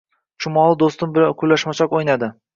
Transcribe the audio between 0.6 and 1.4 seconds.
do’stim bilan